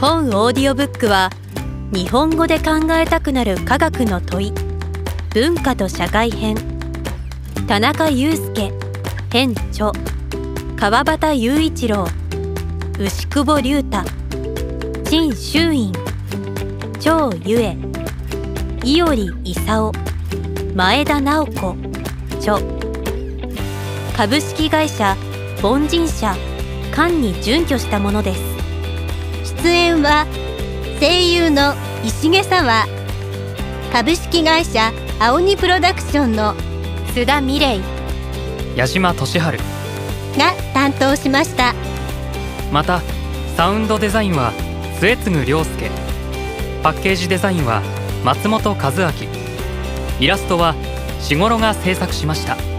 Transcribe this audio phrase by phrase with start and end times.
[0.00, 1.30] 本オーディオブックは
[1.90, 4.52] 日本語で考えたくなる科学の問い
[5.32, 6.54] 文化と社会編。
[7.66, 8.72] 田中裕介
[9.32, 9.92] 編著。
[10.76, 12.06] 川端雄一郎
[12.98, 14.04] 牛久保龍太。
[15.04, 15.92] 陳修院
[17.00, 17.76] 張ゆえ
[18.84, 19.92] 伊織勲
[20.74, 21.74] 前田直子
[22.40, 22.58] 著。
[24.14, 25.16] 株式会社
[25.62, 26.34] 凡人社
[26.94, 28.55] 館に準拠したものです。
[29.66, 30.28] 出演は
[31.00, 31.74] 声優の
[32.04, 32.86] 石毛沢
[33.92, 36.54] 株式会社青鬼プロダクションの
[37.12, 37.80] 須田美玲
[38.76, 39.52] 矢島俊治が
[40.72, 41.74] 担当しました。
[42.70, 43.02] また
[43.56, 44.52] サウンドデザインは
[45.00, 45.90] 末次良介。
[46.84, 47.82] パッケージデザインは
[48.24, 49.10] 松本和明。
[50.20, 50.76] イラストは
[51.18, 52.75] しごろが制作しました。